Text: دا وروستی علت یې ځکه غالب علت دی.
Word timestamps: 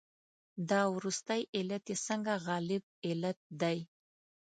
دا 0.69 0.81
وروستی 0.95 1.41
علت 1.57 1.83
یې 1.91 1.97
ځکه 2.05 2.33
غالب 2.45 2.83
علت 3.07 3.37
دی. 3.61 3.77